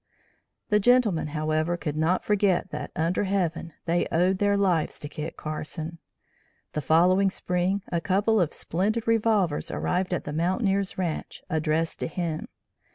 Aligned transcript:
The 0.69 0.79
gentlemen, 0.79 1.27
however, 1.27 1.77
could 1.77 1.95
not 1.95 2.25
forget 2.25 2.71
that 2.71 2.89
under 2.95 3.25
heaven, 3.25 3.73
they 3.85 4.07
owed 4.11 4.39
their 4.39 4.57
lives 4.57 4.97
to 4.99 5.07
Kit 5.07 5.37
Carson. 5.37 5.99
The 6.73 6.81
following 6.81 7.29
spring 7.29 7.83
a 7.91 8.01
couple 8.01 8.41
of 8.41 8.51
splendid 8.51 9.05
revolvers 9.05 9.69
arrived 9.69 10.11
at 10.11 10.23
the 10.23 10.33
mountaineer's 10.33 10.97
ranche 10.97 11.43
addressed 11.51 11.99
to 11.99 12.07
him. 12.07 12.47